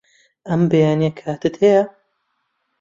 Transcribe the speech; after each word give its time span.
ئەم 0.49 0.61
بەیانییە 0.71 1.11
کاتت 1.19 1.55
هەیە؟ 1.63 1.83